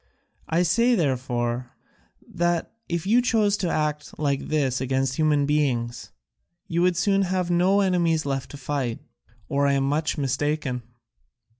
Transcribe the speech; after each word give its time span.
I 0.49 0.63
say, 0.63 0.95
therefore, 0.95 1.73
that 2.27 2.73
if 2.89 3.05
you 3.05 3.21
chose 3.21 3.55
to 3.57 3.69
act 3.69 4.17
like 4.17 4.47
this 4.47 4.81
against 4.81 5.17
human 5.17 5.45
beings, 5.45 6.11
you 6.67 6.81
would 6.81 6.97
soon 6.97 7.21
have 7.21 7.51
no 7.51 7.81
enemies 7.81 8.25
left 8.25 8.49
to 8.49 8.57
fight, 8.57 8.97
or 9.47 9.67
I 9.67 9.73
am 9.73 9.83
much 9.83 10.17
mistaken. 10.17 10.81